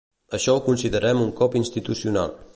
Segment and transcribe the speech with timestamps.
[0.37, 2.37] Això ho considerem un cop institucional.